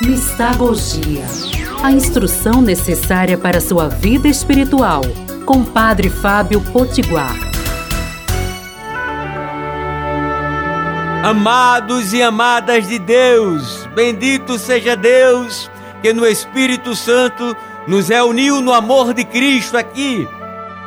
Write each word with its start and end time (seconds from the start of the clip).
Mistagogia. 0.00 1.24
A 1.82 1.90
instrução 1.90 2.62
necessária 2.62 3.36
para 3.36 3.60
sua 3.60 3.88
vida 3.88 4.28
espiritual. 4.28 5.02
Com 5.44 5.64
Padre 5.64 6.08
Fábio 6.08 6.60
Potiguar. 6.60 7.34
Amados 11.24 12.12
e 12.12 12.22
amadas 12.22 12.86
de 12.86 12.96
Deus, 13.00 13.88
bendito 13.92 14.56
seja 14.56 14.94
Deus 14.94 15.68
que 16.00 16.12
no 16.12 16.24
Espírito 16.24 16.94
Santo 16.94 17.56
nos 17.88 18.08
reuniu 18.08 18.60
no 18.60 18.72
amor 18.72 19.12
de 19.12 19.24
Cristo 19.24 19.76
aqui. 19.76 20.28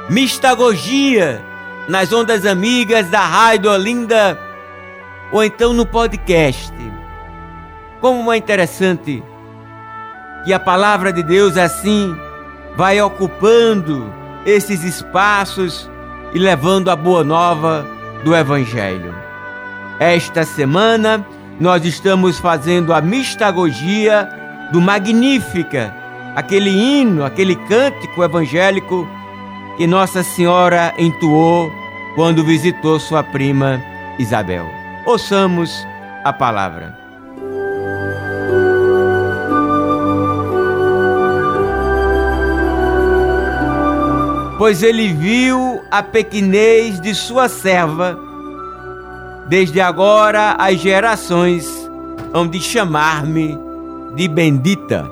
Mistagogia 0.09 1.43
nas 1.89 2.13
ondas 2.13 2.45
amigas 2.45 3.09
da 3.09 3.25
Rádio 3.25 3.71
Olinda 3.71 4.39
ou 5.33 5.43
então 5.43 5.73
no 5.73 5.85
podcast. 5.85 6.71
Como 8.01 8.33
é 8.33 8.37
interessante 8.37 9.23
que 10.43 10.51
a 10.51 10.59
palavra 10.59 11.13
de 11.13 11.21
Deus 11.21 11.55
assim 11.55 12.15
vai 12.75 12.99
ocupando 12.99 14.11
esses 14.43 14.83
espaços 14.83 15.87
e 16.33 16.39
levando 16.39 16.89
a 16.89 16.95
boa 16.95 17.23
nova 17.23 17.85
do 18.23 18.35
Evangelho. 18.35 19.13
Esta 19.99 20.43
semana 20.43 21.23
nós 21.59 21.85
estamos 21.85 22.39
fazendo 22.39 22.91
a 22.91 22.99
mistagogia 23.01 24.27
do 24.71 24.81
Magnífica, 24.81 25.95
aquele 26.35 26.71
hino, 26.71 27.23
aquele 27.23 27.55
cântico 27.55 28.23
evangélico 28.23 29.07
que 29.77 29.85
Nossa 29.85 30.23
Senhora 30.23 30.91
entoou 30.97 31.71
quando 32.15 32.43
visitou 32.43 32.99
sua 32.99 33.21
prima 33.21 33.79
Isabel. 34.17 34.65
Ouçamos 35.05 35.85
a 36.23 36.33
palavra. 36.33 37.00
Pois 44.61 44.83
ele 44.83 45.11
viu 45.11 45.81
a 45.89 46.03
pequenez 46.03 47.01
de 47.01 47.15
sua 47.15 47.49
serva. 47.49 48.15
Desde 49.49 49.81
agora 49.81 50.51
as 50.51 50.77
gerações 50.77 51.67
hão 52.31 52.47
de 52.47 52.61
chamar-me 52.61 53.57
de 54.13 54.27
bendita. 54.27 55.09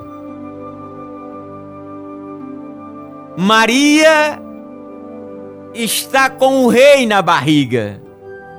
Maria 3.36 4.40
está 5.74 6.30
com 6.30 6.64
o 6.64 6.68
rei 6.68 7.04
na 7.04 7.20
barriga, 7.20 8.00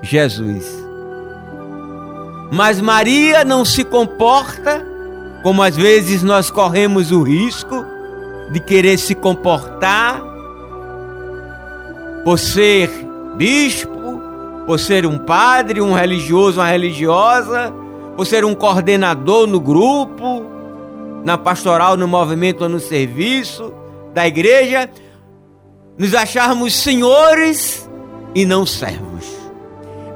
Jesus. 0.02 0.66
Mas 2.52 2.82
Maria 2.82 3.46
não 3.46 3.64
se 3.64 3.86
comporta 3.86 4.86
como 5.42 5.64
às 5.64 5.78
vezes 5.78 6.22
nós 6.22 6.52
corremos 6.52 7.14
o 7.14 7.24
risco 7.24 7.86
de 8.52 8.60
querer 8.60 8.98
se 8.98 9.16
comportar 9.16 10.31
por 12.24 12.38
ser 12.38 12.90
bispo, 13.36 14.22
por 14.66 14.80
ser 14.80 15.06
um 15.06 15.18
padre, 15.18 15.82
um 15.82 15.94
religioso, 15.94 16.60
uma 16.60 16.68
religiosa, 16.68 17.74
por 18.16 18.26
ser 18.26 18.46
um 18.46 18.54
coordenador 18.54 19.48
no 19.48 19.60
grupo, 19.60 20.46
na 21.24 21.38
pastoral, 21.38 21.98
no 21.98 22.08
movimento 22.08 22.64
ou 22.64 22.70
no 22.70 22.80
serviço 22.80 23.74
da 24.14 24.28
igreja, 24.28 24.90
nos 25.98 26.14
acharmos 26.14 26.74
senhores 26.74 27.90
e 28.36 28.46
não 28.46 28.66
servos. 28.66 29.26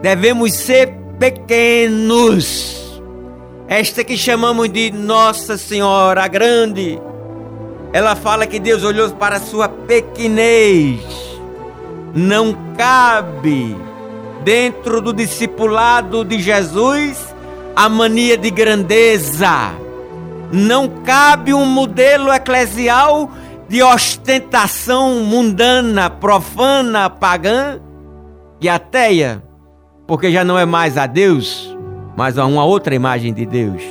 Devemos 0.02 0.54
ser 0.54 0.94
pequenos. 1.20 3.02
Esta 3.68 4.04
que 4.04 4.16
chamamos 4.16 4.70
de 4.70 4.92
Nossa 4.92 5.58
Senhora 5.58 6.28
Grande, 6.28 7.02
ela 7.92 8.16
fala 8.16 8.46
que 8.46 8.60
Deus 8.60 8.84
olhou 8.84 9.10
para 9.12 9.38
a 9.38 9.40
sua 9.40 9.68
pequenez 9.68 11.02
não 12.16 12.56
cabe 12.78 13.76
dentro 14.46 15.02
do 15.02 15.12
discipulado 15.12 16.24
de 16.24 16.40
Jesus 16.40 17.36
a 17.76 17.90
mania 17.90 18.38
de 18.38 18.50
grandeza. 18.50 19.74
Não 20.50 20.88
cabe 20.88 21.54
um 21.54 21.66
modelo 21.66 22.32
eclesial 22.32 23.30
de 23.68 23.84
ostentação 23.84 25.26
mundana, 25.26 26.10
profana, 26.10 27.10
pagã 27.10 27.82
e 28.62 28.70
ateia, 28.70 29.44
porque 30.08 30.32
já 30.32 30.46
não 30.46 30.58
é 30.58 30.66
mais 30.66 30.98
a 30.98 31.08
Deus, 31.08 31.76
mas 32.16 32.38
a 32.38 32.46
uma 32.46 32.64
outra 32.64 32.96
imagem 32.96 33.34
de 33.34 33.46
Deus. 33.46 33.84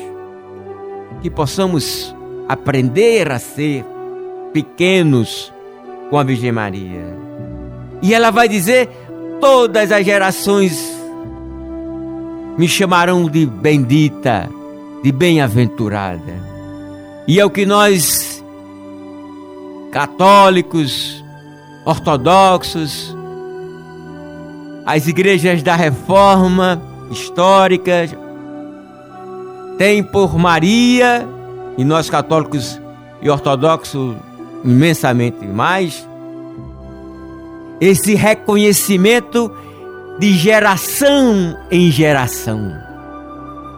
Que 1.20 1.28
possamos 1.28 2.16
aprender 2.48 3.30
a 3.30 3.38
ser 3.38 3.84
pequenos 4.52 5.52
com 6.08 6.18
a 6.18 6.22
Virgem 6.22 6.52
Maria. 6.52 7.33
E 8.04 8.12
ela 8.12 8.30
vai 8.30 8.46
dizer: 8.46 8.90
todas 9.40 9.90
as 9.90 10.04
gerações 10.04 10.94
me 12.58 12.68
chamarão 12.68 13.24
de 13.24 13.46
bendita, 13.46 14.46
de 15.02 15.10
bem-aventurada. 15.10 16.34
E 17.26 17.40
é 17.40 17.44
o 17.46 17.48
que 17.48 17.64
nós, 17.64 18.44
católicos, 19.90 21.24
ortodoxos, 21.86 23.16
as 24.84 25.08
igrejas 25.08 25.62
da 25.62 25.74
reforma 25.74 26.82
histórica, 27.10 28.06
tem 29.78 30.02
por 30.04 30.38
Maria, 30.38 31.26
e 31.78 31.84
nós 31.86 32.10
católicos 32.10 32.78
e 33.22 33.30
ortodoxos 33.30 34.14
imensamente 34.62 35.46
mais, 35.46 36.06
esse 37.80 38.14
reconhecimento 38.14 39.50
de 40.18 40.32
geração 40.32 41.58
em 41.70 41.90
geração. 41.90 42.72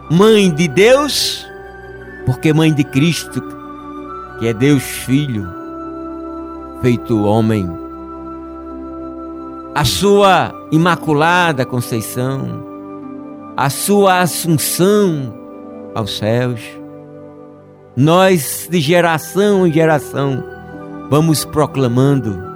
Mãe 0.09 0.49
de 0.51 0.67
Deus, 0.67 1.45
porque 2.25 2.53
mãe 2.53 2.73
de 2.73 2.83
Cristo, 2.83 3.41
que 4.39 4.47
é 4.47 4.53
Deus 4.53 4.83
Filho, 4.83 5.47
feito 6.81 7.23
homem. 7.23 7.67
A 9.73 9.83
sua 9.83 10.53
imaculada 10.71 11.65
conceição, 11.65 12.65
a 13.55 13.69
sua 13.69 14.21
assunção 14.21 15.33
aos 15.93 16.17
céus. 16.17 16.61
Nós, 17.95 18.67
de 18.69 18.79
geração 18.79 19.65
em 19.65 19.73
geração, 19.73 20.43
vamos 21.09 21.43
proclamando 21.43 22.46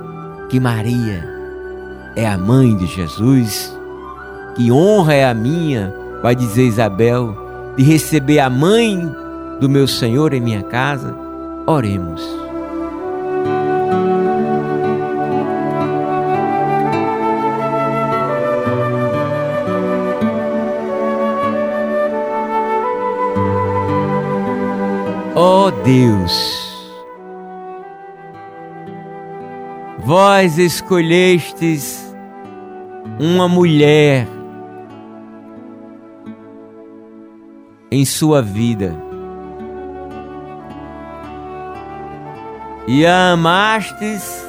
que 0.51 0.59
Maria 0.59 1.25
é 2.13 2.27
a 2.27 2.37
mãe 2.37 2.75
de 2.75 2.85
Jesus. 2.85 3.73
Que 4.53 4.69
honra 4.69 5.13
é 5.13 5.25
a 5.25 5.33
minha, 5.33 5.95
vai 6.21 6.35
dizer 6.35 6.65
Isabel, 6.65 7.73
de 7.77 7.83
receber 7.83 8.39
a 8.39 8.49
mãe 8.49 9.09
do 9.61 9.69
meu 9.69 9.87
Senhor 9.87 10.33
em 10.33 10.41
minha 10.41 10.61
casa. 10.61 11.15
Oremos. 11.65 12.21
Ó 25.33 25.67
oh 25.67 25.71
Deus, 25.71 26.60
Vós 30.03 30.57
escolhestes 30.57 32.11
uma 33.19 33.47
mulher 33.47 34.27
em 37.91 38.03
sua 38.03 38.41
vida 38.41 38.95
e 42.87 43.05
a 43.05 43.33
amastes, 43.33 44.43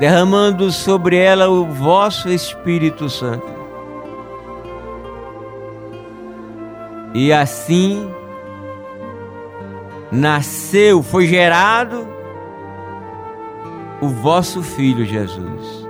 derramando 0.00 0.72
sobre 0.72 1.16
ela 1.16 1.48
o 1.48 1.64
vosso 1.64 2.28
Espírito 2.28 3.08
Santo. 3.08 3.46
E 7.14 7.32
assim 7.32 8.10
nasceu, 10.10 11.00
foi 11.00 11.28
gerado 11.28 12.17
o 14.00 14.08
vosso 14.08 14.62
Filho 14.62 15.04
Jesus. 15.04 15.88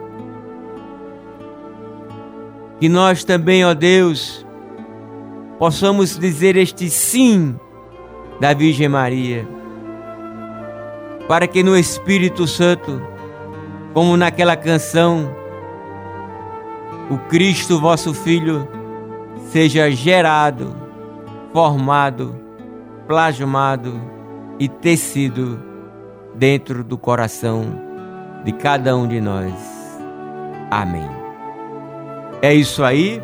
Que 2.81 2.89
nós 2.89 3.25
também, 3.25 3.65
ó 3.65 3.75
Deus, 3.75 4.47
possamos 5.59 6.19
dizer 6.19 6.57
este 6.57 6.89
sim 6.89 7.59
da 8.41 8.55
Virgem 8.55 8.89
Maria, 8.89 9.47
para 11.27 11.47
que 11.47 11.63
no 11.63 11.77
Espírito 11.77 12.47
Santo, 12.47 13.03
como 13.93 14.17
naquela 14.17 14.57
canção, 14.57 15.29
o 17.11 17.19
Cristo, 17.29 17.81
vosso 17.81 18.15
Filho, 18.15 18.69
seja 19.51 19.91
gerado, 19.91 20.77
formado 21.53 22.49
plasmado 23.09 23.99
e 24.59 24.69
tecido 24.69 25.59
dentro 26.35 26.85
do 26.85 26.99
coração 26.99 27.88
de 28.45 28.53
cada 28.53 28.97
um 28.97 29.07
de 29.07 29.21
nós. 29.21 29.53
Amém. 30.71 31.09
É 32.43 32.55
isso 32.55 32.83
aí. 32.85 33.23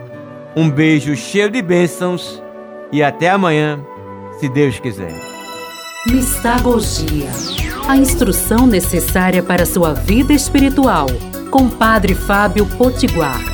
Um 0.56 0.70
beijo 0.70 1.16
cheio 1.16 1.50
de 1.50 1.60
bênçãos 1.60 2.42
e 2.92 3.02
até 3.02 3.30
amanhã, 3.30 3.80
se 4.38 4.48
Deus 4.48 4.78
quiser. 4.78 5.12
Mistagogia 6.06 7.30
a 7.88 7.96
instrução 7.96 8.66
necessária 8.66 9.42
para 9.42 9.66
sua 9.66 9.92
vida 9.92 10.32
espiritual, 10.32 11.06
com 11.50 11.68
Padre 11.68 12.14
Fábio 12.14 12.66
Potiguar. 12.78 13.53